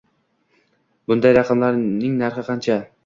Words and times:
Bunday 1.13 1.35
raqamning 1.39 2.17
narxi 2.23 2.47
qancha? 2.49 2.79